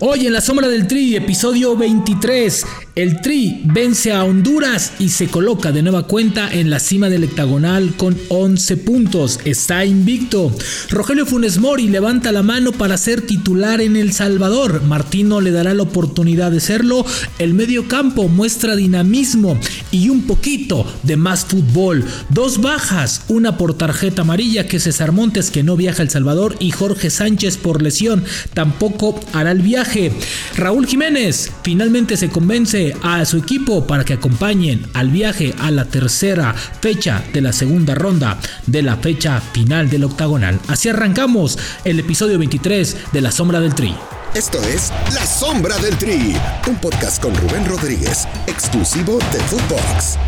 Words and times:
Hoy 0.00 0.26
en 0.26 0.32
la 0.34 0.42
sombra 0.42 0.68
del 0.68 0.86
Tri, 0.86 1.16
episodio 1.16 1.76
23, 1.76 2.66
el 2.94 3.22
Tri 3.22 3.62
vence 3.64 4.12
a 4.12 4.22
Honduras 4.24 4.92
y 4.98 5.08
se 5.08 5.28
coloca 5.28 5.72
de 5.72 5.82
nueva 5.82 6.06
cuenta 6.06 6.52
en 6.52 6.68
la 6.68 6.78
cima 6.78 7.08
del 7.08 7.24
hectagonal 7.24 7.94
con 7.96 8.18
11 8.28 8.76
puntos. 8.78 9.40
Está 9.46 9.84
invicto. 9.84 10.52
Rogelio 10.90 11.24
Funes 11.24 11.58
Mori 11.58 11.88
levanta 11.88 12.32
la 12.32 12.42
mano 12.42 12.72
para 12.72 12.98
ser 12.98 13.22
titular 13.22 13.80
en 13.80 13.96
El 13.96 14.12
Salvador. 14.12 14.82
Martino 14.82 15.40
le 15.40 15.52
dará 15.52 15.72
la 15.74 15.84
oportunidad 15.84 16.50
de 16.50 16.60
serlo. 16.60 17.06
El 17.38 17.54
medio 17.54 17.88
campo 17.88 18.28
muestra 18.28 18.76
dinamismo 18.76 19.58
y 19.90 20.10
un 20.10 20.26
poquito 20.26 20.86
de 21.04 21.16
más 21.16 21.46
fútbol. 21.46 22.04
Dos 22.28 22.60
bajas, 22.60 23.22
una 23.28 23.56
por 23.56 23.78
tarjeta 23.78 24.22
amarilla 24.22 24.66
que 24.66 24.80
César 24.80 25.12
Montes 25.12 25.50
que 25.50 25.62
no 25.62 25.76
viaja 25.76 26.02
a 26.02 26.04
El 26.04 26.10
Salvador 26.10 26.56
y 26.58 26.72
Jorge 26.72 27.08
Sánchez 27.10 27.56
por 27.56 27.80
lesión 27.80 28.24
tampoco 28.52 29.18
hará 29.32 29.53
el 29.54 29.62
viaje. 29.62 30.12
Raúl 30.56 30.86
Jiménez 30.86 31.50
finalmente 31.62 32.16
se 32.16 32.28
convence 32.28 32.94
a 33.02 33.24
su 33.24 33.38
equipo 33.38 33.86
para 33.86 34.04
que 34.04 34.14
acompañen 34.14 34.86
al 34.92 35.10
viaje 35.10 35.54
a 35.58 35.70
la 35.70 35.84
tercera 35.84 36.52
fecha 36.52 37.24
de 37.32 37.40
la 37.40 37.52
segunda 37.52 37.94
ronda 37.94 38.38
de 38.66 38.82
la 38.82 38.96
fecha 38.96 39.40
final 39.40 39.88
del 39.88 40.04
octagonal. 40.04 40.60
Así 40.68 40.88
arrancamos 40.88 41.58
el 41.84 42.00
episodio 42.00 42.38
23 42.38 43.12
de 43.12 43.20
La 43.20 43.30
Sombra 43.30 43.60
del 43.60 43.74
Tri. 43.74 43.94
Esto 44.34 44.58
es 44.64 44.92
La 45.14 45.24
Sombra 45.24 45.78
del 45.78 45.96
Tri, 45.96 46.34
un 46.68 46.76
podcast 46.80 47.22
con 47.22 47.34
Rubén 47.36 47.64
Rodríguez, 47.66 48.26
exclusivo 48.48 49.18
de 49.32 49.38
Footbox. 49.38 50.18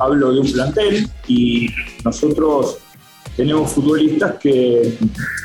Hablo 0.00 0.32
de 0.32 0.40
un 0.40 0.52
plantel 0.52 1.08
y 1.28 1.68
nosotros 2.04 2.78
tenemos 3.36 3.70
futbolistas 3.70 4.34
que 4.40 4.98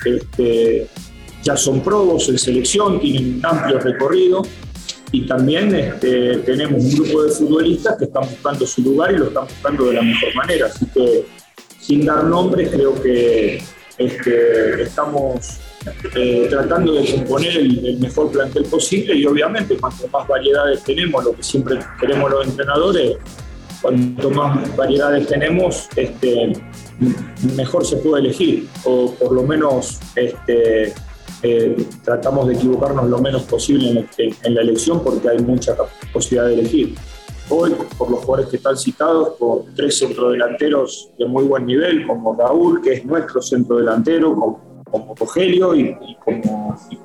este, 0.06 0.88
ya 1.44 1.56
son 1.56 1.82
probos 1.82 2.30
en 2.30 2.38
selección, 2.38 3.00
tienen 3.00 3.36
un 3.36 3.46
amplio 3.46 3.80
recorrido 3.80 4.44
y 5.12 5.26
también 5.26 5.74
este, 5.74 6.38
tenemos 6.38 6.84
un 6.84 6.92
grupo 6.92 7.24
de 7.24 7.32
futbolistas 7.32 7.98
que 7.98 8.06
están 8.06 8.24
buscando 8.24 8.66
su 8.66 8.82
lugar 8.82 9.14
y 9.14 9.18
lo 9.18 9.28
están 9.28 9.46
buscando 9.46 9.86
de 9.86 9.94
la 9.94 10.02
mejor 10.02 10.36
manera. 10.36 10.68
Así 10.68 10.86
que 10.94 11.26
sin 11.80 12.06
dar 12.06 12.24
nombres 12.26 12.70
creo 12.70 13.02
que 13.02 13.62
este, 13.98 14.84
estamos 14.84 15.60
eh, 16.16 16.48
tratando 16.50 16.94
de 16.94 17.12
componer 17.12 17.58
el, 17.58 17.98
mejor 18.00 18.32
plantel 18.32 18.66
posible 18.66 19.16
y 19.16 19.26
obviamente 19.26 19.78
cuanto 19.78 20.08
más 20.10 20.28
variedades 20.28 20.84
tenemos, 20.84 21.24
lo 21.24 21.34
que 21.36 21.44
siempre 21.44 21.80
queremos 22.00 22.30
los 22.30 22.48
entrenadores, 22.48 23.18
cuanto 23.82 24.30
más 24.30 24.76
variedades 24.76 25.28
tenemos, 25.28 25.88
este, 25.96 26.54
mejor 27.56 27.86
se 27.86 27.98
puede 27.98 28.26
elegir 28.26 28.68
o 28.84 29.14
por 29.16 29.32
lo 29.32 29.44
menos 29.44 30.00
eh, 31.42 31.88
tratamos 32.04 32.48
de 32.48 32.56
equivocarnos 32.56 33.10
lo 33.10 33.20
menos 33.20 33.44
posible 33.44 34.06
en, 34.18 34.56
la 34.56 34.62
elección 34.62 35.02
porque 35.04 35.30
hay 35.30 35.40
mucha 35.40 35.76
posibilidad 36.12 36.48
de 36.48 36.54
elegir. 36.56 36.96
Hoy, 37.50 37.74
por 37.98 38.12
los 38.12 38.20
jugadores 38.20 38.52
que 38.52 38.58
están 38.58 38.78
citados, 38.78 39.30
por 39.40 39.64
tres 39.76 39.98
centrodelanteros 39.98 41.12
de 41.18 41.26
muy 41.26 41.46
buen 41.46 41.66
nivel, 41.66 42.06
como 42.06 42.36
Raúl, 42.36 42.82
que 42.82 42.94
es 42.94 43.06
nuestro 43.06 43.42
centrodelantero, 43.42 44.36
como, 44.36 44.84
como 44.84 45.16
Rogelio 45.16 45.74
y, 45.76 45.98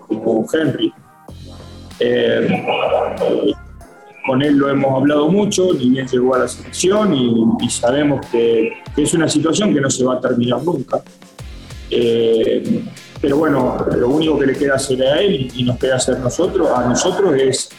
como, 0.08 0.46
Henry. 0.52 0.92
Eh, 2.00 2.66
con 4.26 4.42
él 4.42 4.56
lo 4.56 4.68
hemos 4.68 5.00
hablado 5.00 5.28
mucho, 5.28 5.72
ni 5.72 5.90
bien 5.90 6.06
llegó 6.08 6.34
a 6.34 6.40
la 6.40 6.48
selección 6.48 7.14
y, 7.14 7.70
sabemos 7.70 8.26
que, 8.26 8.72
es 8.96 9.14
una 9.14 9.28
situación 9.28 9.72
que 9.72 9.80
no 9.80 9.88
se 9.88 10.04
va 10.04 10.14
a 10.14 10.20
terminar 10.20 10.62
nunca. 10.62 11.02
Eh, 11.90 12.84
pero 13.24 13.38
bueno, 13.38 13.78
lo 13.96 14.10
único 14.10 14.38
que 14.38 14.44
le 14.44 14.52
queda 14.52 14.74
hacer 14.74 15.02
a 15.02 15.18
él 15.18 15.50
y 15.54 15.62
nos 15.62 15.78
queda 15.78 15.96
hacer 15.96 16.18
nosotros, 16.18 16.68
a 16.68 16.86
nosotros 16.86 17.34
es 17.38 17.70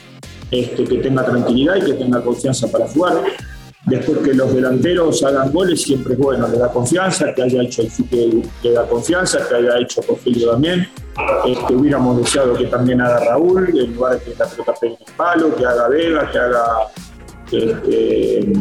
este, 0.49 0.83
que 0.85 0.97
tenga 0.97 1.23
tranquilidad 1.23 1.75
y 1.75 1.85
que 1.85 1.93
tenga 1.93 2.19
confianza 2.23 2.67
para 2.67 2.87
jugar. 2.87 3.21
Después 3.85 4.17
que 4.23 4.33
los 4.33 4.51
delanteros 4.55 5.23
hagan 5.23 5.51
goles 5.51 5.83
siempre 5.83 6.13
es 6.13 6.19
bueno, 6.19 6.47
le 6.47 6.57
da 6.57 6.71
confianza, 6.71 7.31
que 7.35 7.43
haya 7.43 7.61
hecho 7.61 7.83
el 7.83 7.89
que 8.09 8.41
le 8.63 8.71
da 8.71 8.87
confianza, 8.87 9.47
que 9.47 9.53
haya 9.53 9.77
hecho 9.77 10.01
Rogelio 10.01 10.49
también. 10.49 10.89
Este, 11.45 11.75
hubiéramos 11.75 12.17
deseado 12.17 12.55
que 12.55 12.65
también 12.65 13.01
haga 13.01 13.19
Raúl, 13.19 13.69
en 13.69 13.93
lugar 13.93 14.13
de 14.13 14.25
que 14.25 14.35
la 14.39 14.47
pelota 14.47 14.73
pegue 14.81 14.95
en 14.95 15.07
el 15.07 15.13
palo, 15.13 15.55
que 15.55 15.63
haga 15.63 15.87
Vega, 15.89 16.31
que 16.31 16.39
haga 16.39 16.65
este, 17.51 18.53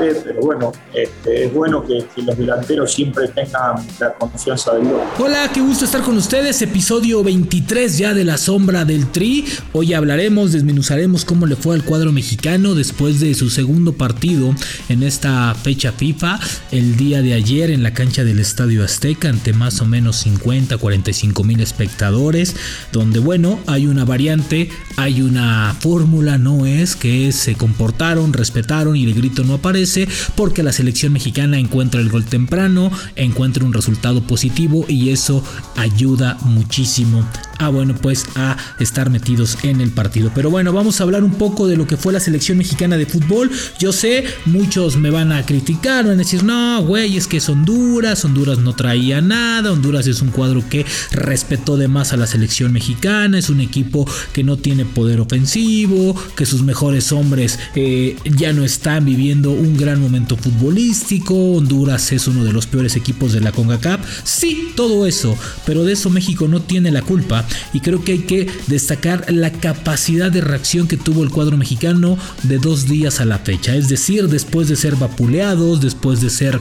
pero 0.00 0.40
bueno, 0.40 0.72
este, 0.94 1.46
es 1.46 1.54
bueno 1.54 1.84
que, 1.84 2.04
los 2.22 2.36
delanteros 2.36 2.92
siempre 2.92 3.28
tengan 3.28 3.76
la 4.00 4.12
confianza 4.14 4.74
del 4.74 4.88
gol. 4.88 5.00
Hola, 5.18 5.50
qué 5.52 5.60
gusto 5.60 5.84
estar 5.84 6.02
con 6.02 6.16
ustedes, 6.16 6.60
episodio 6.62 7.22
23 7.22 7.98
ya 7.98 8.14
de 8.14 8.24
La 8.24 8.36
Sombra 8.36 8.84
del 8.84 9.10
Tri. 9.10 9.44
Hoy 9.72 9.94
hablaremos, 9.94 10.52
desmenuzaremos 10.52 11.24
cómo 11.24 11.46
le 11.46 11.56
fue 11.56 11.74
al 11.74 11.84
cuadro 11.84 12.12
mexicano 12.12 12.74
después 12.74 13.20
de 13.20 13.34
su 13.34 13.50
segundo 13.50 13.92
partido 13.92 14.54
en 14.88 15.02
esta 15.02 15.54
fecha 15.54 15.92
FIFA, 15.92 16.40
el 16.72 16.96
día 16.96 17.22
de 17.22 17.34
ayer 17.34 17.70
en 17.70 17.82
la 17.82 17.92
cancha 17.92 18.24
del 18.24 18.40
Estadio 18.40 18.84
Azteca, 18.84 19.28
ante 19.28 19.52
más 19.52 19.80
o 19.80 19.86
menos 19.86 20.16
50, 20.16 20.78
45 20.78 21.44
mil 21.44 21.60
espectadores, 21.60 22.56
donde 22.92 23.18
bueno, 23.18 23.58
hay 23.66 23.86
una 23.86 24.04
variante, 24.04 24.70
hay 24.96 25.22
una 25.22 25.76
fórmula, 25.78 26.38
no 26.38 26.66
es 26.66 26.96
que 26.96 27.30
se 27.32 27.54
comporta 27.54 28.06
respetaron 28.32 28.96
y 28.96 29.04
el 29.04 29.14
grito 29.14 29.42
no 29.46 29.54
aparece 29.54 30.08
porque 30.34 30.62
la 30.62 30.72
selección 30.72 31.12
mexicana 31.12 31.58
encuentra 31.58 32.00
el 32.00 32.10
gol 32.10 32.24
temprano, 32.24 32.90
encuentra 33.14 33.64
un 33.64 33.72
resultado 33.72 34.22
positivo 34.22 34.84
y 34.88 35.10
eso 35.10 35.42
ayuda 35.76 36.36
muchísimo 36.42 37.26
a 37.58 37.68
bueno 37.68 37.94
pues 37.94 38.26
a 38.34 38.56
estar 38.78 39.10
metidos 39.10 39.58
en 39.62 39.80
el 39.80 39.90
partido. 39.90 40.30
Pero 40.34 40.50
bueno, 40.50 40.72
vamos 40.72 41.00
a 41.00 41.04
hablar 41.04 41.24
un 41.24 41.34
poco 41.34 41.66
de 41.66 41.76
lo 41.76 41.86
que 41.86 41.96
fue 41.96 42.12
la 42.12 42.20
selección 42.20 42.58
mexicana 42.58 42.96
de 42.96 43.06
fútbol. 43.06 43.50
Yo 43.78 43.92
sé, 43.92 44.24
muchos 44.44 44.96
me 44.96 45.10
van 45.10 45.32
a 45.32 45.44
criticar, 45.44 46.04
van 46.04 46.14
a 46.14 46.16
decir, 46.16 46.44
no, 46.44 46.82
güey, 46.82 47.16
es 47.16 47.26
que 47.26 47.38
es 47.38 47.48
Honduras, 47.48 48.24
Honduras 48.24 48.58
no 48.58 48.74
traía 48.74 49.20
nada, 49.20 49.72
Honduras 49.72 50.06
es 50.06 50.20
un 50.22 50.28
cuadro 50.28 50.62
que 50.68 50.84
respetó 51.12 51.76
de 51.76 51.88
más 51.88 52.12
a 52.12 52.16
la 52.16 52.26
selección 52.26 52.72
mexicana, 52.72 53.38
es 53.38 53.50
un 53.50 53.60
equipo 53.60 54.06
que 54.32 54.44
no 54.44 54.56
tiene 54.56 54.84
poder 54.84 55.20
ofensivo, 55.20 56.14
que 56.36 56.46
sus 56.46 56.62
mejores 56.62 57.12
hombres 57.12 57.58
eh, 57.74 58.16
ya 58.24 58.52
no 58.52 58.64
están 58.64 59.04
viviendo 59.04 59.50
un 59.50 59.76
gran 59.76 60.00
momento 60.00 60.36
futbolístico, 60.36 61.34
Honduras 61.52 62.12
es 62.12 62.26
uno 62.26 62.44
de 62.44 62.52
los 62.52 62.66
peores 62.66 62.96
equipos 62.96 63.32
de 63.32 63.40
la 63.40 63.52
CONCACAF, 63.52 64.00
sí, 64.24 64.72
todo 64.76 65.06
eso, 65.06 65.36
pero 65.64 65.84
de 65.84 65.92
eso 65.92 66.10
México 66.10 66.48
no 66.48 66.60
tiene 66.60 66.90
la 66.90 67.02
culpa 67.02 67.45
y 67.72 67.80
creo 67.80 68.02
que 68.02 68.12
hay 68.12 68.18
que 68.20 68.48
destacar 68.66 69.32
la 69.32 69.52
capacidad 69.52 70.30
de 70.30 70.40
reacción 70.40 70.88
que 70.88 70.96
tuvo 70.96 71.22
el 71.22 71.30
cuadro 71.30 71.56
mexicano 71.56 72.18
de 72.42 72.58
dos 72.58 72.86
días 72.88 73.20
a 73.20 73.24
la 73.24 73.38
fecha, 73.38 73.74
es 73.74 73.88
decir, 73.88 74.28
después 74.28 74.68
de 74.68 74.76
ser 74.76 74.96
vapuleados, 74.96 75.80
después 75.80 76.20
de 76.20 76.30
ser 76.30 76.60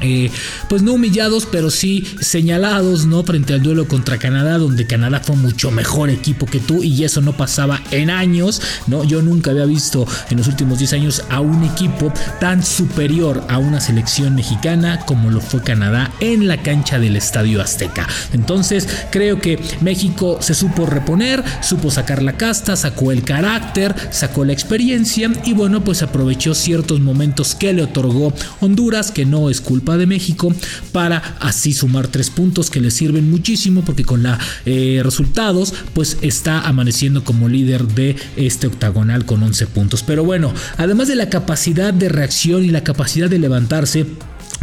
eh, 0.00 0.30
pues 0.68 0.82
no 0.82 0.92
humillados, 0.92 1.46
pero 1.50 1.70
sí 1.70 2.04
señalados, 2.20 3.06
¿no? 3.06 3.22
Frente 3.22 3.54
al 3.54 3.62
duelo 3.62 3.86
contra 3.88 4.18
Canadá, 4.18 4.58
donde 4.58 4.86
Canadá 4.86 5.20
fue 5.20 5.36
mucho 5.36 5.70
mejor 5.70 6.10
equipo 6.10 6.46
que 6.46 6.60
tú 6.60 6.82
y 6.82 7.04
eso 7.04 7.20
no 7.20 7.36
pasaba 7.36 7.80
en 7.90 8.10
años, 8.10 8.60
¿no? 8.86 9.04
Yo 9.04 9.22
nunca 9.22 9.50
había 9.50 9.64
visto 9.64 10.06
en 10.30 10.38
los 10.38 10.48
últimos 10.48 10.78
10 10.78 10.92
años 10.94 11.24
a 11.28 11.40
un 11.40 11.64
equipo 11.64 12.12
tan 12.40 12.64
superior 12.64 13.44
a 13.48 13.58
una 13.58 13.80
selección 13.80 14.34
mexicana 14.34 15.00
como 15.06 15.30
lo 15.30 15.40
fue 15.40 15.62
Canadá 15.62 16.12
en 16.20 16.48
la 16.48 16.62
cancha 16.62 16.98
del 16.98 17.16
Estadio 17.16 17.60
Azteca. 17.60 18.06
Entonces, 18.32 18.88
creo 19.10 19.40
que 19.40 19.58
México 19.80 20.38
se 20.40 20.54
supo 20.54 20.86
reponer, 20.86 21.42
supo 21.62 21.90
sacar 21.90 22.22
la 22.22 22.36
casta, 22.36 22.76
sacó 22.76 23.12
el 23.12 23.22
carácter, 23.22 23.94
sacó 24.10 24.44
la 24.44 24.52
experiencia 24.52 25.30
y 25.44 25.52
bueno, 25.52 25.82
pues 25.82 26.02
aprovechó 26.02 26.54
ciertos 26.54 27.00
momentos 27.00 27.54
que 27.54 27.72
le 27.72 27.82
otorgó 27.82 28.32
Honduras, 28.60 29.10
que 29.10 29.26
no 29.26 29.50
es 29.50 29.60
culpa 29.60 29.89
de 29.96 30.06
México 30.06 30.54
para 30.92 31.36
así 31.40 31.72
sumar 31.72 32.08
tres 32.08 32.30
puntos 32.30 32.70
que 32.70 32.80
le 32.80 32.90
sirven 32.90 33.30
muchísimo 33.30 33.82
porque 33.84 34.04
con 34.04 34.22
la 34.22 34.38
eh, 34.66 35.00
resultados 35.02 35.74
pues 35.94 36.18
está 36.22 36.60
amaneciendo 36.60 37.24
como 37.24 37.48
líder 37.48 37.86
de 37.88 38.16
este 38.36 38.66
octagonal 38.66 39.24
con 39.24 39.42
11 39.42 39.66
puntos. 39.68 40.02
Pero 40.02 40.24
bueno, 40.24 40.52
además 40.76 41.08
de 41.08 41.16
la 41.16 41.30
capacidad 41.30 41.92
de 41.92 42.08
reacción 42.08 42.64
y 42.64 42.70
la 42.70 42.84
capacidad 42.84 43.28
de 43.28 43.38
levantarse, 43.38 44.06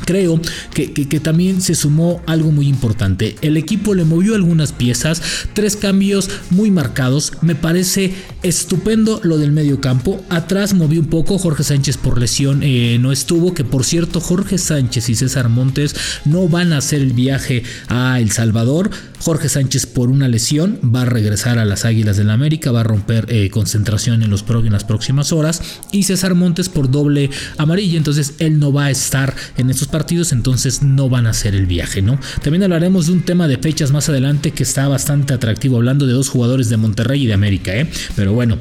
Creo 0.06 0.40
que, 0.74 1.20
también 1.20 1.60
se 1.62 1.76
sumó 1.76 2.22
algo 2.28 2.52
muy 2.52 2.68
importante. 2.68 3.36
El 3.42 3.58
equipo 3.58 3.96
le 3.96 4.06
movió 4.06 4.36
algunas 4.36 4.72
piezas, 4.72 5.22
tres 5.54 5.76
cambios 5.76 6.30
muy 6.50 6.72
marcados. 6.72 7.34
Me 7.42 7.56
parece 7.56 8.14
estupendo 8.48 9.20
lo 9.24 9.38
del 9.38 9.52
medio 9.52 9.82
campo. 9.82 10.24
Atrás 10.30 10.74
movió 10.74 11.00
un 11.00 11.08
poco. 11.08 11.38
Jorge 11.38 11.64
Sánchez 11.64 11.98
por 11.98 12.20
lesión 12.20 12.62
eh, 12.64 12.98
no 13.00 13.12
estuvo. 13.12 13.54
Que 13.54 13.64
por 13.64 13.84
cierto, 13.84 14.20
Jorge 14.20 14.58
Sánchez 14.58 15.10
y 15.10 15.16
César 15.16 15.50
Montes 15.50 15.96
no 16.26 16.48
van 16.48 16.74
a 16.74 16.78
hacer 16.78 17.02
el 17.02 17.14
viaje 17.14 17.64
a 17.88 18.20
El 18.20 18.32
Salvador. 18.32 18.92
Jorge 19.20 19.50
Sánchez 19.50 19.88
por 19.88 20.10
una 20.10 20.28
lesión 20.28 20.80
va 20.84 21.02
a 21.02 21.06
regresar 21.06 21.58
a 21.58 21.66
las 21.66 21.86
Águilas 21.86 22.18
del 22.18 22.28
la 22.28 22.34
América, 22.34 22.72
va 22.72 22.82
a 22.82 22.84
romper 22.84 23.26
eh, 23.30 23.50
concentración 23.50 24.22
en, 24.22 24.30
los 24.30 24.46
en 24.48 24.72
las 24.72 24.84
próximas 24.84 25.32
horas. 25.32 25.62
Y 25.92 26.04
César 26.04 26.36
Montes 26.36 26.70
por 26.70 26.92
doble 26.92 27.32
amarilla, 27.58 27.98
entonces 27.98 28.36
él 28.40 28.60
no 28.60 28.72
va 28.72 28.86
a 28.86 28.92
estar 28.92 29.34
en 29.58 29.70
estos 29.70 29.88
partidos, 29.88 30.32
entonces 30.32 30.84
no 30.84 31.10
van 31.10 31.26
a 31.26 31.32
hacer 31.32 31.56
el 31.56 31.66
viaje, 31.66 32.02
¿no? 32.02 32.20
También 32.44 32.64
hablaremos 32.64 33.08
de 33.08 33.14
un 33.14 33.22
tema 33.22 33.48
de 33.48 33.58
fechas 33.58 33.92
más 33.92 34.10
adelante 34.10 34.52
que 34.52 34.64
está 34.64 34.88
bastante 34.88 35.34
atractivo, 35.34 35.78
hablando 35.78 36.06
de 36.06 36.14
dos 36.14 36.30
jugadores 36.30 36.70
de 36.70 36.78
Monterrey 36.78 37.24
y 37.24 37.28
de 37.28 37.34
América, 37.34 37.76
¿eh? 37.76 37.90
Pero 38.16 38.34
bueno. 38.38 38.60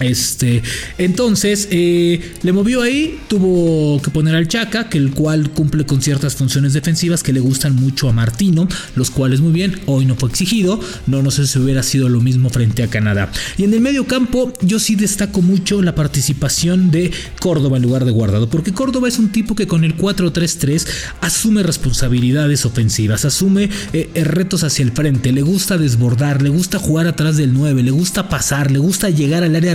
Este, 0.00 0.62
entonces 0.96 1.68
eh, 1.70 2.32
le 2.42 2.52
movió 2.52 2.82
ahí, 2.82 3.18
tuvo 3.28 4.00
que 4.00 4.10
poner 4.10 4.34
al 4.34 4.48
Chaca, 4.48 4.88
que 4.88 4.96
el 4.96 5.12
cual 5.12 5.50
cumple 5.50 5.84
con 5.84 6.00
ciertas 6.00 6.34
funciones 6.34 6.72
defensivas 6.72 7.22
que 7.22 7.34
le 7.34 7.40
gustan 7.40 7.76
mucho 7.76 8.08
a 8.08 8.12
Martino, 8.12 8.66
los 8.96 9.10
cuales 9.10 9.40
muy 9.40 9.52
bien, 9.52 9.78
hoy 9.86 10.06
no 10.06 10.16
fue 10.16 10.30
exigido, 10.30 10.80
no, 11.06 11.22
no 11.22 11.30
sé 11.30 11.46
si 11.46 11.58
hubiera 11.58 11.82
sido 11.82 12.08
lo 12.08 12.20
mismo 12.20 12.48
frente 12.48 12.82
a 12.82 12.88
Canadá. 12.88 13.30
Y 13.58 13.64
en 13.64 13.74
el 13.74 13.80
medio 13.80 14.06
campo 14.06 14.52
yo 14.62 14.78
sí 14.78 14.96
destaco 14.96 15.42
mucho 15.42 15.82
la 15.82 15.94
participación 15.94 16.90
de 16.90 17.10
Córdoba 17.38 17.76
en 17.76 17.82
lugar 17.82 18.06
de 18.06 18.12
Guardado, 18.12 18.48
porque 18.48 18.72
Córdoba 18.72 19.08
es 19.08 19.18
un 19.18 19.30
tipo 19.30 19.54
que 19.54 19.66
con 19.66 19.84
el 19.84 19.96
4-3-3 19.96 20.86
asume 21.20 21.62
responsabilidades 21.62 22.64
ofensivas, 22.64 23.26
asume 23.26 23.68
eh, 23.92 24.10
retos 24.24 24.64
hacia 24.64 24.82
el 24.82 24.92
frente, 24.92 25.32
le 25.32 25.42
gusta 25.42 25.76
desbordar, 25.76 26.40
le 26.40 26.48
gusta 26.48 26.78
jugar 26.78 27.06
atrás 27.06 27.36
del 27.36 27.52
9, 27.52 27.82
le 27.82 27.90
gusta 27.90 28.30
pasar, 28.30 28.70
le 28.70 28.78
gusta 28.78 29.10
llegar 29.10 29.44
al 29.44 29.56
área 29.56 29.74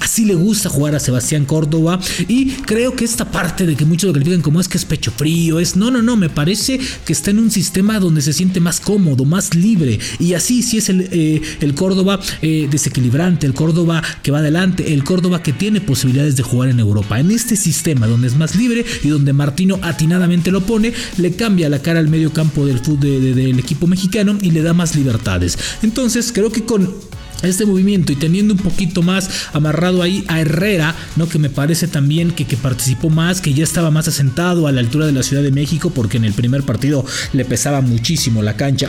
Así 0.00 0.24
le 0.24 0.34
gusta 0.34 0.68
jugar 0.68 0.94
a 0.94 1.00
Sebastián 1.00 1.44
Córdoba 1.44 2.00
y 2.28 2.52
creo 2.62 2.94
que 2.96 3.04
esta 3.04 3.30
parte 3.30 3.66
de 3.66 3.76
que 3.76 3.84
muchos 3.84 4.08
lo 4.08 4.12
califican 4.12 4.42
como 4.42 4.60
es 4.60 4.68
que 4.68 4.78
es 4.78 4.84
pecho 4.84 5.10
frío, 5.10 5.60
es 5.60 5.76
no, 5.76 5.90
no, 5.90 6.02
no, 6.02 6.16
me 6.16 6.28
parece 6.28 6.80
que 7.04 7.12
está 7.12 7.30
en 7.30 7.38
un 7.38 7.50
sistema 7.50 8.00
donde 8.00 8.22
se 8.22 8.32
siente 8.32 8.60
más 8.60 8.80
cómodo, 8.80 9.24
más 9.24 9.54
libre 9.54 9.98
y 10.18 10.34
así 10.34 10.62
sí 10.62 10.78
es 10.78 10.88
el, 10.88 11.08
eh, 11.12 11.40
el 11.60 11.74
Córdoba 11.74 12.20
eh, 12.42 12.68
desequilibrante, 12.70 13.46
el 13.46 13.54
Córdoba 13.54 14.02
que 14.22 14.30
va 14.30 14.38
adelante, 14.38 14.94
el 14.94 15.04
Córdoba 15.04 15.42
que 15.42 15.52
tiene 15.52 15.80
posibilidades 15.80 16.36
de 16.36 16.42
jugar 16.42 16.70
en 16.70 16.80
Europa. 16.80 17.20
En 17.20 17.30
este 17.30 17.56
sistema 17.56 18.06
donde 18.06 18.28
es 18.28 18.36
más 18.36 18.56
libre 18.56 18.84
y 19.02 19.08
donde 19.08 19.32
Martino 19.32 19.78
atinadamente 19.82 20.50
lo 20.50 20.62
pone, 20.62 20.92
le 21.18 21.32
cambia 21.32 21.68
la 21.68 21.80
cara 21.80 22.00
al 22.00 22.08
medio 22.08 22.32
campo 22.32 22.66
del, 22.66 22.80
del 22.82 23.58
equipo 23.58 23.86
mexicano 23.86 24.38
y 24.40 24.50
le 24.50 24.62
da 24.62 24.72
más 24.72 24.96
libertades. 24.96 25.58
Entonces 25.82 26.32
creo 26.32 26.50
que 26.50 26.64
con 26.64 26.94
este 27.42 27.66
movimiento 27.66 28.12
y 28.12 28.16
teniendo 28.16 28.54
un 28.54 28.60
poquito 28.60 29.02
más 29.02 29.48
amarrado 29.52 30.02
ahí 30.02 30.24
a 30.28 30.40
Herrera, 30.40 30.94
¿no? 31.16 31.28
Que 31.28 31.38
me 31.38 31.50
parece 31.50 31.88
también 31.88 32.30
que, 32.30 32.44
que, 32.46 32.56
participó 32.56 33.10
más, 33.10 33.40
que 33.40 33.54
ya 33.54 33.64
estaba 33.64 33.90
más 33.90 34.08
asentado 34.08 34.66
a 34.66 34.72
la 34.72 34.80
altura 34.80 35.06
de 35.06 35.12
la 35.12 35.22
Ciudad 35.22 35.42
de 35.42 35.50
México, 35.50 35.90
porque 35.90 36.16
en 36.16 36.24
el 36.24 36.32
primer 36.32 36.62
partido 36.62 37.04
le 37.32 37.44
pesaba 37.44 37.80
muchísimo 37.80 38.42
la 38.42 38.56
cancha. 38.56 38.88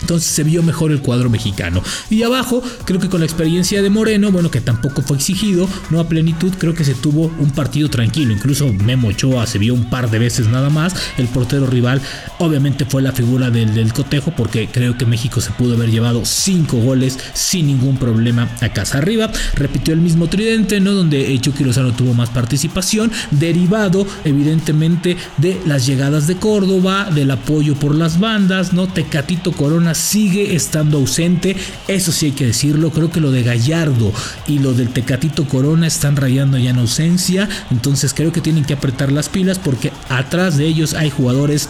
Entonces 0.00 0.30
se 0.30 0.44
vio 0.44 0.62
mejor 0.62 0.92
el 0.92 1.00
cuadro 1.00 1.30
mexicano. 1.30 1.82
Y 2.10 2.22
abajo, 2.22 2.62
creo 2.84 3.00
que 3.00 3.08
con 3.08 3.20
la 3.20 3.26
experiencia 3.26 3.82
de 3.82 3.90
Moreno, 3.90 4.30
bueno, 4.30 4.50
que 4.50 4.60
tampoco 4.60 5.02
fue 5.02 5.16
exigido, 5.16 5.68
no 5.90 6.00
a 6.00 6.08
plenitud, 6.08 6.52
creo 6.58 6.74
que 6.74 6.84
se 6.84 6.94
tuvo 6.94 7.32
un 7.38 7.50
partido 7.50 7.88
tranquilo. 7.90 8.32
Incluso 8.32 8.72
Memo 8.72 9.08
Ochoa 9.08 9.46
se 9.46 9.58
vio 9.58 9.74
un 9.74 9.90
par 9.90 10.10
de 10.10 10.18
veces 10.18 10.48
nada 10.48 10.70
más. 10.70 10.94
El 11.16 11.28
portero 11.28 11.66
rival, 11.66 12.00
obviamente, 12.38 12.84
fue 12.84 13.02
la 13.02 13.12
figura 13.12 13.50
del, 13.50 13.92
cotejo, 13.92 14.32
porque 14.36 14.68
creo 14.68 14.96
que 14.98 15.06
México 15.06 15.40
se 15.40 15.50
pudo 15.52 15.74
haber 15.74 15.90
llevado 15.90 16.24
cinco 16.24 16.78
goles 16.78 17.18
sin 17.32 17.66
ningún 17.66 17.96
problema 17.96 18.48
a 18.60 18.68
casa 18.72 18.98
arriba. 18.98 19.30
Repitió 19.54 19.94
el 19.94 20.00
mismo 20.00 20.28
tridente, 20.28 20.80
¿no? 20.80 20.92
Donde 20.92 21.38
Chucky 21.40 21.64
Lozano 21.64 21.92
tuvo 21.92 22.14
más 22.14 22.30
participación, 22.30 23.10
derivado, 23.30 24.06
evidentemente, 24.24 25.16
de 25.38 25.60
las 25.66 25.86
llegadas 25.86 26.26
de 26.26 26.36
Córdoba, 26.36 27.08
del 27.14 27.30
apoyo 27.30 27.74
por 27.74 27.94
las 27.94 28.20
bandas, 28.20 28.72
¿no? 28.72 28.86
Tecatito 28.86 29.52
Corona 29.52 29.87
sigue 29.94 30.54
estando 30.54 30.98
ausente, 30.98 31.56
eso 31.86 32.12
sí 32.12 32.26
hay 32.26 32.32
que 32.32 32.46
decirlo, 32.46 32.90
creo 32.90 33.10
que 33.10 33.20
lo 33.20 33.30
de 33.30 33.42
Gallardo 33.42 34.12
y 34.46 34.58
lo 34.58 34.72
del 34.74 34.90
Tecatito 34.90 35.46
Corona 35.46 35.86
están 35.86 36.16
rayando 36.16 36.58
ya 36.58 36.70
en 36.70 36.78
ausencia, 36.78 37.48
entonces 37.70 38.14
creo 38.14 38.32
que 38.32 38.40
tienen 38.40 38.64
que 38.64 38.74
apretar 38.74 39.12
las 39.12 39.28
pilas 39.28 39.58
porque 39.58 39.92
atrás 40.08 40.56
de 40.56 40.66
ellos 40.66 40.94
hay 40.94 41.10
jugadores 41.10 41.68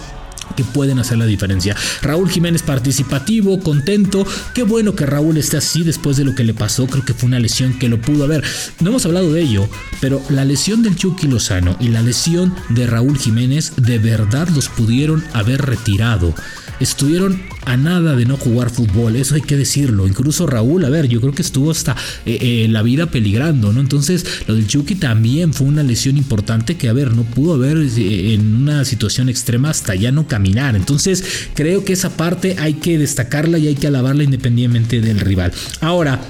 que 0.57 0.65
pueden 0.65 0.99
hacer 0.99 1.19
la 1.19 1.27
diferencia. 1.27 1.77
Raúl 2.03 2.31
Jiménez 2.31 2.63
participativo, 2.63 3.61
contento. 3.61 4.27
Qué 4.55 4.63
bueno 4.63 4.95
que 4.95 5.07
Raúl 5.07 5.37
esté 5.37 5.59
así 5.59 5.83
después 5.83 6.17
de 6.17 6.25
lo 6.25 6.35
que 6.35 6.43
le 6.43 6.55
pasó. 6.55 6.87
Creo 6.87 7.05
que 7.05 7.15
fue 7.15 7.29
una 7.29 7.39
lesión 7.39 7.79
que 7.79 7.89
lo 7.89 8.01
pudo 8.01 8.25
haber. 8.25 8.43
No 8.81 8.89
hemos 8.91 9.05
hablado 9.07 9.33
de 9.33 9.43
ello, 9.43 9.69
pero 10.01 10.23
la 10.31 10.45
lesión 10.45 10.83
del 10.83 10.97
Chucky 10.97 11.27
Lozano 11.27 11.77
y 11.81 11.89
la 11.89 12.03
lesión 12.03 12.55
de 12.71 12.87
Raúl 12.87 13.19
Jiménez 13.19 13.75
de 13.77 13.99
verdad 13.99 14.49
los 14.49 14.69
pudieron 14.69 15.23
haber 15.33 15.63
retirado 15.63 16.35
estuvieron 16.81 17.43
a 17.69 17.77
nada 17.77 18.17
de 18.17 18.25
no 18.25 18.39
jugar 18.39 18.71
fútbol, 18.71 19.17
eso 19.17 19.35
hay 19.35 19.43
que 19.43 19.57
decirlo. 19.57 20.07
Incluso 20.09 20.47
Raúl, 20.47 20.85
a 20.87 20.89
ver, 20.89 21.07
yo 21.07 21.21
creo 21.21 21.35
que 21.35 21.43
estuvo 21.43 21.71
hasta 21.71 21.95
eh, 22.25 22.39
eh, 22.41 22.69
la 22.71 22.83
vida 22.83 23.07
peligrando, 23.07 23.73
¿no? 23.75 23.81
Entonces, 23.81 24.25
lo 24.47 24.55
del 24.55 24.67
Chucky 24.67 24.95
también 24.95 25.53
fue 25.53 25.67
una 25.67 25.83
lesión 25.83 26.17
importante 26.17 26.77
que, 26.77 26.89
a 26.89 26.95
ver, 26.95 27.15
no 27.15 27.25
pudo 27.25 27.55
haber 27.55 27.77
eh, 27.77 28.33
en 28.33 28.57
una 28.57 28.87
situación 28.87 29.29
extrema 29.29 29.69
hasta 29.69 29.95
ya 29.95 30.11
no 30.13 30.27
caminar. 30.27 30.77
Entonces, 30.77 31.23
creo 31.55 31.85
que 31.85 31.93
esa 31.93 32.17
parte 32.17 32.57
hay 32.59 32.75
que 32.75 32.99
destacarla 32.99 33.59
y 33.59 33.69
hay 33.69 33.75
que 33.75 33.87
alabarla 33.87 34.25
independientemente 34.25 35.03
del 35.03 35.21
rival. 35.21 35.53
Ahora, 35.81 36.21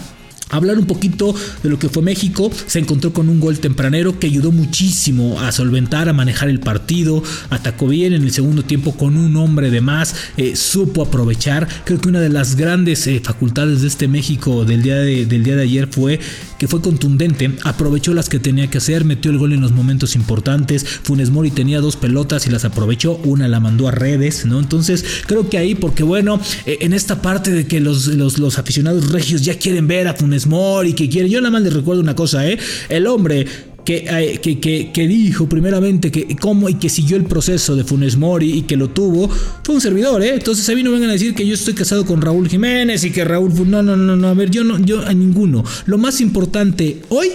Hablar 0.51 0.79
un 0.79 0.87
poquito 0.87 1.35
de 1.63 1.69
lo 1.69 1.79
que 1.79 1.89
fue 1.89 2.03
México, 2.03 2.51
se 2.67 2.79
encontró 2.79 3.13
con 3.13 3.29
un 3.29 3.41
gol 3.41 3.59
tempranero 3.59 4.19
que 4.19 4.27
ayudó 4.27 4.51
muchísimo 4.51 5.41
a 5.41 5.53
solventar, 5.53 6.09
a 6.09 6.13
manejar 6.13 6.49
el 6.49 6.61
partido, 6.61 7.23
atacó 7.51 7.87
bien 7.89 8.13
en 8.13 8.23
el 8.23 8.33
segundo 8.33 8.65
tiempo 8.65 8.97
con 8.97 9.17
un 9.17 9.37
hombre 9.37 9.71
de 9.71 9.81
más, 9.81 10.15
eh, 10.37 10.57
supo 10.57 11.03
aprovechar, 11.03 11.69
creo 11.85 12.01
que 12.01 12.09
una 12.09 12.21
de 12.21 12.31
las 12.31 12.57
grandes 12.57 13.07
eh, 13.07 13.21
facultades 13.23 13.83
de 13.83 13.89
este 13.89 14.09
México 14.09 14.65
del 14.65 14.83
día 14.83 14.97
de, 14.97 15.27
del 15.27 15.45
día 15.45 15.57
de 15.57 15.63
ayer 15.63 15.89
fue 15.91 16.21
que 16.59 16.69
fue 16.69 16.81
contundente, 16.81 17.53
aprovechó 17.65 18.15
las 18.15 18.29
que 18.29 18.39
tenía 18.39 18.69
que 18.69 18.79
hacer, 18.79 19.05
metió 19.05 19.31
el 19.31 19.39
gol 19.39 19.53
en 19.53 19.61
los 19.61 19.73
momentos 19.73 20.17
importantes, 20.17 20.85
Funes 20.85 21.31
Mori 21.31 21.51
tenía 21.51 21.81
dos 21.81 21.97
pelotas 21.97 22.47
y 22.47 22.51
las 22.51 22.65
aprovechó, 22.65 23.17
una 23.25 23.49
la 23.49 23.61
mandó 23.61 23.89
a 23.89 23.93
redes, 23.93 24.45
¿no? 24.45 24.59
Entonces 24.59 25.05
creo 25.27 25.49
que 25.49 25.59
ahí, 25.59 25.75
porque 25.75 26.03
bueno, 26.03 26.41
eh, 26.67 26.79
en 26.81 26.93
esta 26.93 27.23
parte 27.23 27.51
de 27.51 27.67
que 27.67 27.81
los, 27.81 28.07
los, 28.07 28.39
los 28.39 28.59
aficionados 28.59 29.11
regios 29.11 29.43
ya 29.43 29.59
quieren 29.59 29.87
ver 29.87 30.09
a 30.09 30.15
Funes 30.15 30.47
Mori, 30.47 30.93
que 30.93 31.09
quiere. 31.09 31.29
Yo 31.29 31.41
nada 31.41 31.53
más 31.53 31.63
les 31.63 31.73
recuerdo 31.73 32.01
una 32.01 32.15
cosa, 32.15 32.47
¿eh? 32.49 32.59
El 32.89 33.07
hombre 33.07 33.47
que, 33.89 34.59
que, 34.61 34.91
que, 34.93 35.09
dijo 35.09 35.49
primeramente 35.49 36.11
que 36.11 36.37
cómo 36.37 36.69
y 36.69 36.75
que 36.75 36.91
siguió 36.91 37.17
el 37.17 37.25
proceso 37.25 37.75
de 37.75 37.85
Funes 37.85 38.19
Mori 38.19 38.59
y 38.59 38.63
que 38.63 38.77
lo 38.77 38.91
tuvo, 38.91 39.31
fue 39.63 39.77
un 39.77 39.81
servidor, 39.81 40.23
¿eh? 40.23 40.35
Entonces 40.35 40.69
a 40.69 40.75
mí 40.75 40.83
no 40.83 40.93
vengan 40.93 41.09
a 41.09 41.15
decir 41.15 41.35
que 41.35 41.47
yo 41.47 41.55
estoy 41.55 41.73
casado 41.73 42.05
con 42.05 42.21
Raúl 42.21 42.51
Jiménez 42.51 43.03
y 43.05 43.11
que 43.11 43.25
Raúl... 43.25 43.51
No, 43.71 43.83
no, 43.83 43.97
no, 43.97 44.15
no, 44.15 44.29
a 44.29 44.35
ver, 44.35 44.51
yo 44.51 44.63
no, 44.63 44.79
yo 44.79 45.07
a 45.07 45.15
ninguno. 45.15 45.65
Lo 45.87 45.97
más 45.97 46.21
importante 46.21 47.01
hoy 47.09 47.31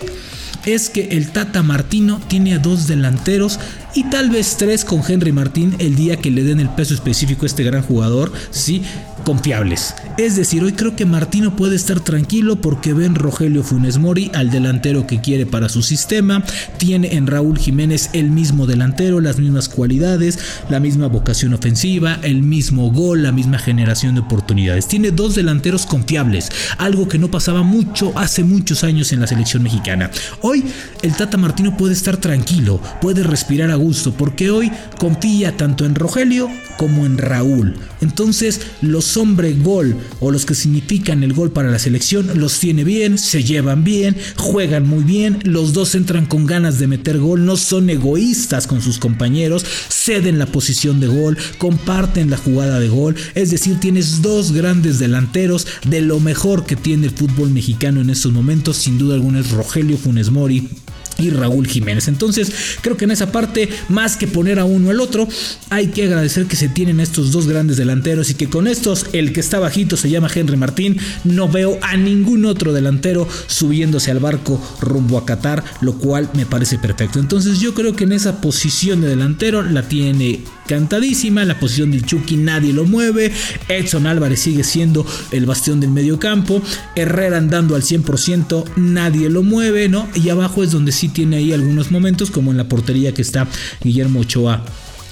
es 0.68 0.92
que 0.92 1.10
el 1.10 1.32
Tata 1.32 1.64
Martino 1.64 2.22
tiene 2.28 2.54
a 2.54 2.60
dos 2.60 2.86
delanteros 2.88 3.60
y 3.96 4.04
tal 4.12 4.30
vez 4.30 4.56
tres 4.58 4.86
con 4.86 5.02
Henry 5.08 5.32
Martín 5.32 5.76
el 5.80 5.96
día 5.96 6.18
que 6.18 6.30
le 6.30 6.44
den 6.44 6.60
el 6.60 6.70
peso 6.70 6.94
específico 6.94 7.46
a 7.46 7.48
este 7.48 7.64
gran 7.64 7.82
jugador, 7.82 8.32
sí, 8.52 8.84
confiables. 9.24 9.96
Es 10.18 10.36
decir, 10.36 10.64
hoy 10.64 10.74
creo 10.74 10.96
que 10.96 11.06
Martino 11.06 11.56
puede 11.56 11.76
estar 11.76 12.00
tranquilo 12.00 12.62
porque 12.62 12.94
ven 12.94 13.16
Rogelio 13.16 13.64
Funes 13.64 13.98
Mori 13.98 14.30
al 14.34 14.52
delantero 14.52 15.08
que 15.08 15.22
quiere 15.22 15.46
para 15.46 15.70
su 15.70 15.82
sistema, 15.82 16.44
tiene 16.78 17.16
en 17.16 17.28
Raúl 17.28 17.58
Jiménez 17.58 18.12
el 18.14 18.30
mismo 18.30 18.68
delantero, 18.68 19.22
las 19.22 19.40
mismas 19.40 19.70
cualidades, 19.70 20.38
la 20.70 20.80
misma 20.80 21.08
vocación 21.08 21.54
ofensiva, 21.54 22.20
el 22.22 22.44
mismo 22.44 22.92
gol, 22.92 23.24
la 23.24 23.32
misma 23.32 23.58
generación 23.58 24.16
de 24.16 24.22
oportunidades. 24.22 24.88
Tiene 24.88 25.12
dos 25.12 25.36
delanteros 25.36 25.86
confiables, 25.86 26.50
algo 26.78 27.08
que 27.08 27.18
no 27.18 27.32
pasaba 27.32 27.64
mucho 27.64 28.12
hace 28.16 28.44
muchos 28.44 28.84
años 28.84 29.12
en 29.14 29.20
la 29.20 29.28
selección 29.28 29.64
mexicana. 29.64 30.12
Hoy 30.42 30.64
el 31.02 31.16
Tata 31.16 31.38
Martino 31.38 31.76
puede 31.78 31.94
estar 31.94 32.18
tranquilo, 32.18 32.80
puede 33.02 33.24
respirar 33.24 33.72
a 33.72 33.76
gusto, 33.76 34.14
porque 34.14 34.52
hoy 34.52 34.72
confía 35.00 35.58
tanto 35.58 35.86
en 35.86 35.96
Rogelio 35.96 36.50
como 36.78 37.06
en 37.06 37.18
Raúl. 37.18 37.76
Entonces, 38.02 38.62
los 38.82 39.18
hombre 39.18 39.54
gol 39.54 39.96
o 40.20 40.32
los 40.32 40.46
que 40.46 40.56
significan 40.56 41.24
el 41.24 41.34
gol 41.34 41.52
para 41.52 41.72
la 41.72 41.80
selección 41.80 42.40
los 42.40 42.60
tiene 42.60 42.84
bien, 42.84 43.18
se 43.18 43.44
llevan 43.44 43.84
bien, 43.84 44.16
juegan 44.36 44.88
muy 44.88 45.04
bien, 45.04 45.40
los 45.44 45.74
dos 45.74 45.96
entran 45.96 46.26
con 46.26 46.46
ganas 46.46 46.80
de 46.80 46.88
meter 46.88 47.20
gol, 47.20 47.46
no 47.46 47.58
son 47.58 47.90
egoístas 47.90 48.68
con 48.68 48.82
sus 48.82 48.98
compañeros, 49.00 49.66
ceden 49.90 50.40
la 50.40 50.46
posición 50.46 51.00
de 51.00 51.08
gol, 51.08 51.38
comparten 51.58 52.30
la 52.30 52.38
jugada 52.38 52.80
de 52.80 52.90
gol, 52.90 53.16
es 53.36 53.52
decir, 53.52 53.80
tienes 53.80 54.22
dos 54.22 54.52
grandes 54.52 55.00
delanteros 55.00 55.68
de 55.88 56.02
lo 56.02 56.20
mejor 56.20 56.66
que 56.66 56.76
tiene 56.76 57.08
el 57.08 57.14
fútbol 57.14 57.50
mexicano 57.50 58.02
en 58.02 58.10
estos 58.10 58.32
momentos, 58.32 58.78
sin 58.78 58.98
duda 58.98 59.16
alguna 59.16 59.40
es 59.40 59.52
Rogelio 59.52 59.98
Funes 59.98 60.30
Mori 60.30 60.70
y 61.18 61.30
Raúl 61.30 61.68
Jiménez. 61.68 62.08
Entonces, 62.08 62.52
creo 62.82 62.98
que 62.98 63.06
en 63.06 63.12
esa 63.12 63.32
parte, 63.32 63.70
más 63.90 64.18
que 64.18 64.28
poner 64.28 64.60
a 64.60 64.66
uno 64.66 64.90
al 64.90 65.00
otro, 65.00 65.28
hay 65.70 65.88
que 65.88 66.06
agradecer 66.06 66.46
que 66.46 66.56
se 66.56 66.70
tienen 66.70 67.00
estos 67.00 67.32
dos 67.32 67.48
grandes 67.48 67.78
delanteros 67.78 68.30
y 68.30 68.36
que 68.36 68.50
con 68.50 68.68
estos, 68.68 69.08
el 69.14 69.34
que 69.34 69.40
está 69.40 69.60
bajito 69.60 69.98
se 69.98 70.10
llama 70.10 70.30
Henry 70.34 70.58
Martín, 70.58 70.98
no 71.24 71.50
veo 71.50 71.78
a 71.82 71.98
ningún 71.98 72.46
otro 72.46 72.74
delantero 72.74 73.28
subiéndose 73.48 74.12
al 74.12 74.20
barco 74.20 74.62
rumbo 74.82 75.18
a 75.18 75.26
Qatar, 75.26 75.64
lo 75.82 75.94
cual 75.94 76.30
me 76.34 76.46
parece 76.46 76.78
perfecto. 76.78 77.20
Entonces, 77.20 77.60
yo 77.60 77.74
creo 77.74 77.96
que 77.96 78.04
en 78.04 78.14
esa 78.14 78.42
posición 78.42 79.02
de 79.02 79.10
delantero 79.10 79.64
la 79.64 79.84
tiene 79.88 80.42
cantadísima, 80.68 81.44
la 81.46 81.60
posición 81.60 81.92
del 81.92 82.06
Chucky 82.06 82.38
nadie 82.38 82.74
lo 82.74 82.86
mueve, 82.86 83.32
Edson 83.68 84.08
Álvarez 84.08 84.40
sigue 84.40 84.64
siendo 84.64 85.06
el 85.32 85.46
bastión 85.46 85.80
del 85.80 85.92
medio 85.92 86.20
campo, 86.20 86.62
Herrera 86.96 87.38
andando 87.38 87.76
al 87.76 87.84
100%, 87.84 88.66
nadie 88.78 89.30
lo 89.30 89.44
mueve, 89.44 89.90
¿no? 89.90 90.08
Y 90.16 90.30
abajo 90.30 90.64
es 90.64 90.72
donde 90.72 90.92
tiene 91.10 91.38
ahí 91.38 91.54
algunos 91.54 91.92
momentos, 91.92 92.32
como 92.32 92.52
en 92.52 92.58
la 92.58 92.68
portería 92.68 93.14
que 93.14 93.22
está 93.22 93.48
Guillermo 93.82 94.22
Ochoa 94.22 94.64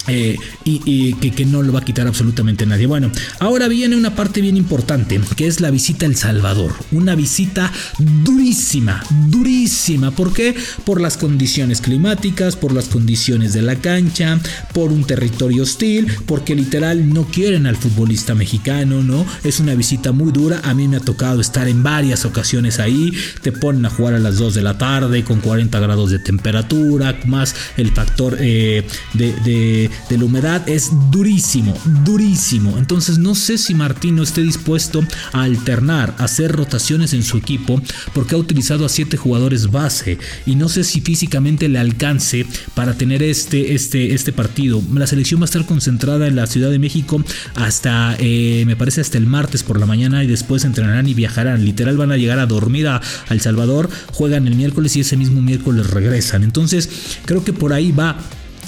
eh, 0.08 0.38
y, 0.64 1.14
que, 1.14 1.46
no 1.46 1.62
lo 1.62 1.74
va 1.74 1.80
a 1.80 1.86
quitar 1.86 2.08
absolutamente 2.08 2.66
nadie. 2.66 2.86
Bueno, 2.86 3.12
ahora 3.40 3.68
viene 3.68 3.96
una 3.96 4.16
parte 4.16 4.42
bien 4.42 4.58
importante, 4.58 5.20
que 5.36 5.48
es 5.48 5.60
la 5.62 5.72
visita 5.72 6.06
a 6.06 6.10
El 6.10 6.16
Salvador. 6.16 6.74
Una 6.92 7.16
visita 7.16 7.72
durísima, 8.00 9.04
durísima. 9.28 10.12
¿Por 10.12 10.34
qué? 10.34 10.56
Por 10.86 11.02
las 11.02 11.18
condiciones 11.18 11.82
climáticas, 11.82 12.56
por 12.56 12.74
las 12.74 12.86
condiciones 12.86 13.54
de 13.54 13.62
la 13.62 13.76
cancha, 13.76 14.40
por 14.74 14.92
un 14.92 15.04
territorio 15.04 15.64
hostil, 15.64 16.08
porque 16.26 16.56
literal 16.56 17.14
no 17.14 17.26
quieren 17.26 17.68
al 17.68 17.76
futbolista 17.76 18.36
mexicano, 18.36 19.04
¿no? 19.04 19.26
Es 19.44 19.60
una 19.60 19.76
visita 19.76 20.12
muy 20.12 20.32
dura. 20.32 20.62
A 20.64 20.74
mí 20.74 20.88
me 20.88 20.98
ha 20.98 21.02
tocado 21.02 21.42
estar 21.42 21.68
en 21.68 21.84
varias 21.84 22.26
ocasiones 22.26 22.80
ahí. 22.80 23.12
Te 23.42 23.52
ponen 23.52 23.86
a 23.86 23.90
jugar 23.90 24.16
a 24.16 24.20
las 24.20 24.38
2 24.38 24.54
de 24.54 24.62
la 24.64 24.78
tarde 24.78 25.24
con 25.24 25.42
40 25.42 25.80
grados 25.80 26.12
de 26.12 26.20
temperatura, 26.20 27.20
más 27.26 27.56
el 27.78 27.92
factor 27.92 28.38
eh, 28.40 28.86
de 29.14 29.32
de 29.44 29.91
la 30.10 30.26
humedad 30.26 30.68
es 30.70 30.92
durísimo, 31.12 31.78
durísimo. 32.06 32.78
Entonces 32.78 33.18
no 33.18 33.36
sé 33.36 33.58
si 33.58 33.74
Martino 33.74 34.24
esté 34.24 34.42
dispuesto 34.42 35.04
a 35.34 35.44
alternar, 35.44 36.16
a 36.18 36.26
hacer 36.26 36.52
rotaciones 36.52 37.14
en 37.14 37.24
su 37.24 37.38
equipo, 37.38 37.82
porque 38.14 38.36
ha 38.36 38.38
utilizado 38.38 38.86
a 38.86 38.90
siete 38.90 39.18
jugadores 39.18 39.72
base 39.72 40.18
y 40.46 40.56
no 40.56 40.70
sé 40.70 40.84
si 40.84 41.02
físicamente 41.02 41.70
le 41.70 41.80
alcance 41.80 42.46
para 42.74 42.94
tener 42.94 43.24
este, 43.24 43.74
este, 43.74 44.14
este 44.14 44.34
partido. 44.34 44.82
La 44.94 45.08
selección 45.08 45.40
va 45.42 45.46
a 45.46 45.46
estar 45.46 45.66
concentrada 45.66 46.28
en 46.28 46.36
la 46.36 46.48
Ciudad 46.48 46.70
de 46.70 46.80
México 46.80 47.24
hasta, 47.56 48.16
eh, 48.20 48.64
me 48.66 48.76
parece, 48.76 49.02
hasta 49.02 49.18
el 49.18 49.26
martes 49.26 49.64
por 49.64 49.80
la 49.80 49.86
mañana 49.86 50.24
y 50.24 50.28
después 50.28 50.66
entrenarán 50.66 51.08
y 51.08 51.14
viajarán. 51.14 51.66
Literal 51.66 51.98
van 51.98 52.12
a 52.12 52.18
llegar 52.18 52.40
a 52.40 52.46
dormir 52.46 52.88
a, 52.88 53.02
El 53.30 53.42
Salvador, 53.42 53.90
juegan 54.14 54.48
el 54.48 54.56
miércoles 54.56 54.96
y 54.96 55.02
ese 55.02 55.18
mismo 55.18 55.42
miércoles 55.42 55.90
regresan. 55.90 56.44
Entonces 56.44 56.90
creo 57.26 57.44
que 57.44 57.54
por 57.54 57.74
ahí 57.74 57.92
va 57.92 58.18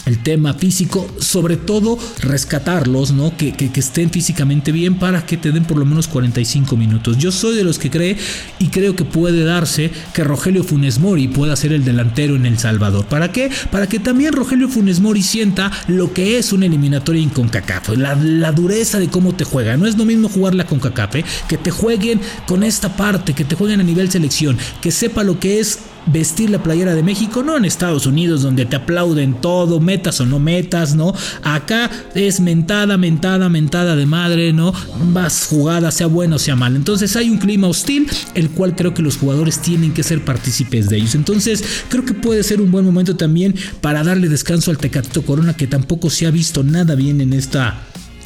el 0.06 0.20
tema 0.22 0.54
físico, 0.54 1.08
sobre 1.20 1.58
todo 1.58 1.98
rescatarlos, 2.22 3.12
¿no? 3.12 3.36
Que, 3.38 3.54
que, 3.54 3.72
estén 3.80 4.10
físicamente 4.10 4.72
bien 4.72 4.96
para 4.96 5.26
que 5.26 5.38
te 5.38 5.52
den 5.52 5.66
por 5.66 5.78
lo 5.78 5.86
menos 5.86 6.08
45 6.08 6.76
minutos. 6.76 7.18
Yo 7.18 7.32
soy 7.32 7.56
de 7.56 7.64
los 7.64 7.80
que 7.80 7.90
cree 7.90 8.18
y 8.60 8.68
creo 8.68 8.96
que 8.96 9.06
puede 9.06 9.44
darse 9.44 9.92
que 10.14 10.24
Rogelio 10.24 10.64
Funes 10.64 11.00
Mori 11.00 11.28
pueda 11.28 11.56
ser 11.56 11.74
el 11.74 11.86
delantero 11.86 12.36
en 12.36 12.46
El 12.46 12.60
Salvador. 12.60 13.06
¿Para 13.06 13.32
qué? 13.32 13.50
Para 13.72 13.88
que 13.88 14.00
también 14.00 14.34
Rogelio 14.34 14.70
Funes 14.70 15.00
Mori 15.00 15.22
sienta 15.22 15.72
lo 15.88 16.14
que 16.14 16.38
es 16.38 16.54
una 16.54 16.66
eliminatoria 16.66 17.22
en 17.22 17.30
CONCACAF, 17.30 17.90
la, 17.98 18.16
la 18.16 18.52
dureza 18.52 19.00
de 19.00 19.08
cómo 19.08 19.34
te 19.36 19.44
juega. 19.44 19.78
No 19.78 19.88
es 19.88 19.98
lo 19.98 20.06
mismo 20.06 20.30
jugarla 20.30 20.66
con 20.66 20.80
CONCACAF, 20.80 21.16
¿eh? 21.16 21.26
que 21.48 21.58
te 21.58 21.72
jueguen 21.72 22.20
con 22.46 22.64
esta 22.64 22.96
parte, 22.96 23.34
que 23.34 23.46
te 23.46 23.56
jueguen 23.56 23.80
a 23.80 23.84
nivel 23.84 24.12
selección, 24.12 24.58
que 24.82 24.92
sepa 24.92 25.24
lo 25.24 25.40
que 25.40 25.60
es 25.60 25.80
vestir 26.06 26.50
la 26.50 26.62
playera 26.62 26.96
de 26.96 27.04
México, 27.04 27.44
no 27.44 27.58
en 27.58 27.66
Estados 27.66 28.06
Unidos 28.06 28.42
donde 28.42 28.66
te 28.66 28.76
aplauden 28.76 29.36
todo, 29.36 29.80
metas 29.80 30.20
o 30.22 30.26
no 30.26 30.40
metas, 30.40 30.96
¿no? 30.96 31.14
Acá 31.44 31.90
es 32.16 32.40
mentada, 32.40 32.98
mentada, 32.98 33.50
mentada 33.50 33.96
de 33.96 34.06
madre, 34.06 34.54
¿no? 34.54 34.74
Vas 35.12 35.48
jugada, 35.50 35.92
sea 35.92 36.08
bueno 36.08 36.36
o 36.36 36.40
sea 36.40 36.56
mal. 36.56 36.76
Entonces 36.76 37.16
hay 37.16 37.30
un 37.30 37.38
clima 37.38 37.68
hostil, 37.68 38.08
el 38.34 38.50
cual 38.50 38.76
creo 38.76 38.94
que 38.94 39.02
los 39.02 39.18
jugadores 39.18 39.60
tienen 39.60 39.94
que 39.94 40.04
ser 40.04 40.24
partícipes 40.24 40.90
de 40.90 40.98
ellos. 40.98 41.16
Entonces 41.16 41.64
creo 41.90 42.06
que 42.06 42.14
puede 42.14 42.44
ser 42.44 42.62
un 42.62 42.72
buen 42.72 42.86
momento 42.86 43.16
también 43.16 43.56
para 43.82 44.04
darle 44.04 44.30
descanso 44.30 44.72
al 44.72 44.78
Tecatito 44.78 45.24
Corona 45.24 45.56
que 45.56 45.68
tampoco 45.68 46.10
se 46.10 46.26
ha 46.26 46.32
visto 46.32 46.64
nada 46.64 46.96
bien 46.96 47.22
en 47.22 47.34
esta 47.34 47.80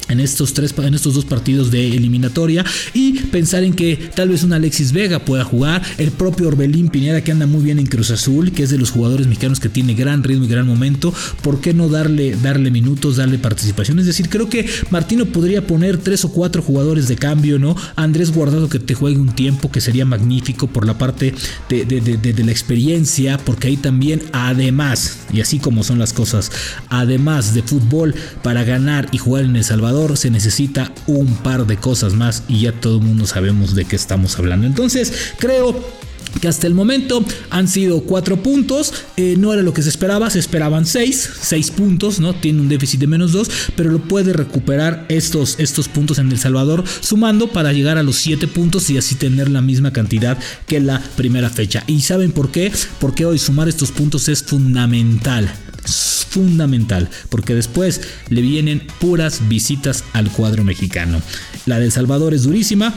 en 0.08 0.20
estos 0.20 0.54
tres 0.54 0.74
en 0.78 0.94
estos 0.94 1.14
dos 1.14 1.24
partidos 1.24 1.70
de 1.70 1.88
eliminatoria 1.88 2.64
y 2.94 3.17
pensar 3.30 3.64
en 3.64 3.74
que 3.74 3.96
tal 4.14 4.28
vez 4.28 4.42
un 4.42 4.52
Alexis 4.52 4.92
Vega 4.92 5.18
pueda 5.18 5.44
jugar, 5.44 5.82
el 5.98 6.10
propio 6.10 6.48
Orbelín 6.48 6.88
Piñera 6.88 7.22
que 7.22 7.32
anda 7.32 7.46
muy 7.46 7.62
bien 7.62 7.78
en 7.78 7.86
Cruz 7.86 8.10
Azul, 8.10 8.52
que 8.52 8.62
es 8.62 8.70
de 8.70 8.78
los 8.78 8.90
jugadores 8.90 9.26
mexicanos 9.26 9.60
que 9.60 9.68
tiene 9.68 9.94
gran 9.94 10.22
ritmo 10.22 10.44
y 10.44 10.48
gran 10.48 10.66
momento, 10.66 11.12
¿por 11.42 11.60
qué 11.60 11.74
no 11.74 11.88
darle 11.88 12.36
darle 12.36 12.70
minutos, 12.70 13.16
darle 13.16 13.38
participación? 13.38 13.98
Es 13.98 14.06
decir, 14.06 14.28
creo 14.28 14.48
que 14.48 14.68
Martino 14.90 15.26
podría 15.26 15.66
poner 15.66 15.98
tres 15.98 16.24
o 16.24 16.32
cuatro 16.32 16.62
jugadores 16.62 17.08
de 17.08 17.16
cambio, 17.16 17.58
¿no? 17.58 17.76
Andrés 17.96 18.32
Guardado 18.32 18.68
que 18.68 18.78
te 18.78 18.94
juegue 18.94 19.18
un 19.18 19.34
tiempo 19.34 19.70
que 19.70 19.80
sería 19.80 20.04
magnífico 20.04 20.66
por 20.66 20.86
la 20.86 20.98
parte 20.98 21.34
de, 21.68 21.84
de 21.84 22.44
la 22.44 22.50
experiencia, 22.52 23.38
porque 23.38 23.68
ahí 23.68 23.76
también 23.76 24.22
además, 24.32 25.18
y 25.32 25.40
así 25.40 25.58
como 25.58 25.82
son 25.82 25.98
las 25.98 26.12
cosas, 26.12 26.50
además 26.88 27.54
de 27.54 27.62
fútbol 27.62 28.14
para 28.42 28.64
ganar 28.64 29.08
y 29.12 29.18
jugar 29.18 29.44
en 29.44 29.56
El 29.56 29.64
Salvador, 29.64 30.16
se 30.16 30.30
necesita 30.30 30.92
un 31.06 31.26
par 31.36 31.66
de 31.66 31.76
cosas 31.76 32.14
más 32.14 32.44
y 32.48 32.60
ya 32.60 32.72
todo 32.72 32.98
el 32.98 33.04
mundo 33.08 33.26
sabemos 33.26 33.74
de 33.74 33.84
qué 33.84 33.96
estamos 33.96 34.38
hablando. 34.38 34.66
Entonces 34.66 35.12
creo 35.38 35.98
que 36.40 36.48
hasta 36.48 36.66
el 36.66 36.74
momento 36.74 37.24
han 37.50 37.68
sido 37.68 38.02
cuatro 38.02 38.42
puntos, 38.42 38.92
eh, 39.16 39.34
no 39.38 39.52
era 39.52 39.62
lo 39.62 39.72
que 39.72 39.82
se 39.82 39.88
esperaba, 39.88 40.30
se 40.30 40.38
esperaban 40.38 40.86
seis, 40.86 41.28
seis 41.40 41.70
puntos, 41.70 42.20
¿no? 42.20 42.34
Tiene 42.34 42.60
un 42.60 42.68
déficit 42.68 43.00
de 43.00 43.06
menos 43.06 43.32
dos, 43.32 43.50
pero 43.76 43.90
lo 43.90 43.98
puede 43.98 44.32
recuperar 44.32 45.06
estos, 45.08 45.56
estos 45.58 45.88
puntos 45.88 46.18
en 46.18 46.30
El 46.30 46.38
Salvador, 46.38 46.84
sumando 47.00 47.48
para 47.48 47.72
llegar 47.72 47.98
a 47.98 48.02
los 48.02 48.16
siete 48.16 48.46
puntos 48.46 48.88
y 48.90 48.98
así 48.98 49.14
tener 49.14 49.48
la 49.48 49.62
misma 49.62 49.92
cantidad 49.92 50.38
que 50.66 50.80
la 50.80 51.02
primera 51.16 51.50
fecha. 51.50 51.82
¿Y 51.86 52.02
saben 52.02 52.32
por 52.32 52.50
qué? 52.50 52.72
Porque 53.00 53.26
hoy 53.26 53.38
sumar 53.38 53.68
estos 53.68 53.90
puntos 53.90 54.28
es 54.28 54.42
fundamental 54.42 55.52
fundamental, 55.88 57.08
porque 57.28 57.54
después 57.54 58.00
le 58.28 58.40
vienen 58.42 58.86
puras 59.00 59.48
visitas 59.48 60.04
al 60.12 60.30
cuadro 60.30 60.64
mexicano. 60.64 61.20
La 61.66 61.78
de 61.78 61.90
Salvador 61.90 62.34
es 62.34 62.44
durísima. 62.44 62.94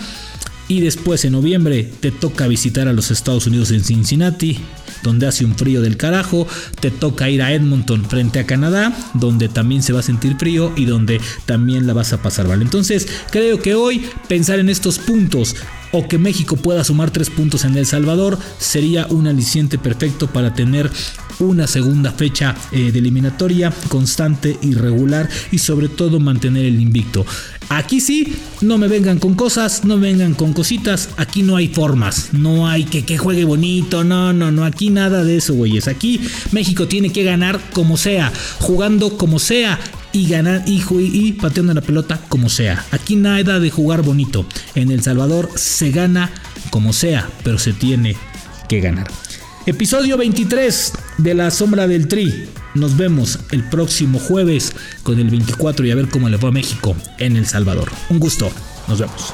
Y 0.67 0.79
después 0.79 1.25
en 1.25 1.33
noviembre 1.33 1.91
te 2.00 2.12
toca 2.12 2.48
visitar 2.48 2.88
a 2.88 2.93
los 2.93 3.12
Estados 3.12 3.45
Unidos 3.45 3.71
en 3.71 3.83
Cincinnati, 3.83 4.57
donde 5.03 5.27
hace 5.27 5.43
un 5.43 5.55
frío 5.55 5.81
del 5.81 5.98
carajo. 5.98 6.48
Te 6.79 6.91
toca 6.91 7.29
ir 7.29 7.41
a 7.41 7.51
Edmonton 7.51 8.05
frente 8.05 8.39
a 8.39 8.45
Canadá, 8.45 8.95
donde 9.13 9.50
también 9.50 9.83
se 9.83 9.91
va 9.91 10.00
a 10.00 10.03
sentir 10.03 10.38
frío 10.38 10.71
y 10.77 10.86
donde 10.86 11.19
también 11.45 11.88
la 11.88 11.93
vas 11.93 12.13
a 12.13 12.21
pasar 12.21 12.48
mal. 12.48 12.62
Entonces 12.62 13.05
creo 13.31 13.62
que 13.62 13.75
hoy 13.75 14.01
pensar 14.29 14.60
en 14.60 14.69
estos 14.69 14.98
puntos 14.98 15.57
o 15.91 16.07
que 16.07 16.17
México 16.17 16.55
pueda 16.55 16.86
sumar 16.86 17.12
tres 17.12 17.29
puntos 17.29 17.65
en 17.65 17.77
El 17.77 17.86
Salvador 17.86 18.38
sería 18.57 19.07
un 19.07 19.27
aliciente 19.27 19.77
perfecto 19.77 20.27
para 20.27 20.53
tener 20.53 20.89
una 21.39 21.67
segunda 21.67 22.11
fecha 22.11 22.55
eh, 22.71 22.91
de 22.91 23.00
eliminatoria 23.00 23.73
constante 23.88 24.57
y 24.61 24.73
regular 24.73 25.29
y 25.51 25.57
sobre 25.57 25.89
todo 25.89 26.19
mantener 26.19 26.65
el 26.65 26.79
invicto. 26.79 27.25
Aquí 27.69 28.01
sí, 28.01 28.35
no 28.59 28.77
me 28.77 28.89
vengan 28.89 29.17
con 29.17 29.35
cosas, 29.35 29.85
no 29.85 29.97
vengan 29.97 30.33
con 30.33 30.51
cositas, 30.51 31.09
aquí 31.15 31.41
no 31.41 31.55
hay 31.55 31.69
formas, 31.69 32.33
no 32.33 32.67
hay 32.67 32.83
que, 32.83 33.05
que 33.05 33.17
juegue 33.17 33.45
bonito, 33.45 34.03
no, 34.03 34.33
no, 34.33 34.51
no, 34.51 34.65
aquí 34.65 34.89
nada 34.89 35.23
de 35.23 35.38
eso, 35.38 35.53
güeyes. 35.53 35.88
Aquí 35.88 36.19
México 36.51 36.88
tiene 36.88 37.11
que 37.11 37.23
ganar 37.23 37.61
como 37.71 37.95
sea, 37.95 38.33
jugando 38.59 39.17
como 39.17 39.39
sea 39.39 39.79
y 40.11 40.27
ganar 40.27 40.63
y, 40.67 40.83
y 40.91 41.33
pateando 41.33 41.73
la 41.73 41.81
pelota 41.81 42.19
como 42.27 42.50
sea. 42.50 42.85
Aquí 42.91 43.15
nada 43.15 43.59
de 43.59 43.69
jugar 43.69 44.01
bonito. 44.01 44.45
En 44.75 44.91
El 44.91 45.01
Salvador 45.01 45.50
se 45.55 45.91
gana 45.91 46.29
como 46.71 46.91
sea, 46.91 47.29
pero 47.43 47.57
se 47.57 47.73
tiene 47.73 48.17
que 48.67 48.81
ganar. 48.81 49.07
Episodio 49.67 50.17
23 50.17 50.93
de 51.19 51.33
La 51.35 51.51
Sombra 51.51 51.87
del 51.87 52.07
Tri. 52.07 52.49
Nos 52.73 52.97
vemos 52.97 53.37
el 53.51 53.63
próximo 53.63 54.17
jueves 54.17 54.73
con 55.03 55.19
el 55.19 55.29
24 55.29 55.85
y 55.85 55.91
a 55.91 55.95
ver 55.95 56.09
cómo 56.09 56.29
le 56.29 56.39
fue 56.39 56.49
a 56.49 56.51
México 56.51 56.95
en 57.19 57.37
El 57.37 57.45
Salvador. 57.45 57.91
Un 58.09 58.19
gusto. 58.19 58.51
Nos 58.87 58.99
vemos. 58.99 59.33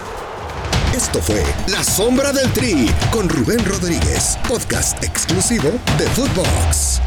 Esto 0.94 1.22
fue 1.22 1.42
La 1.70 1.82
Sombra 1.82 2.34
del 2.34 2.52
Tri 2.52 2.90
con 3.10 3.30
Rubén 3.30 3.64
Rodríguez, 3.64 4.38
podcast 4.50 5.02
exclusivo 5.02 5.80
de 5.98 6.06
Footbox. 6.08 7.00